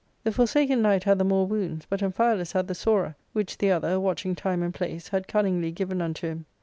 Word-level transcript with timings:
The 0.23 0.31
Forsaken 0.31 0.81
Knight 0.81 1.03
had 1.03 1.19
the 1.19 1.23
more 1.23 1.45
wounds, 1.45 1.85
but 1.87 1.99
Amphialus 1.99 2.53
had 2.53 2.67
the 2.67 2.73
sorer, 2.73 3.13
which 3.33 3.59
the 3.59 3.69
other, 3.69 3.99
watching 3.99 4.33
time 4.33 4.63
and 4.63 4.73
place, 4.73 5.09
had 5.09 5.27
cunningly 5.27 5.71
given 5.71 6.01
unto 6.01 6.25
him. 6.25 6.45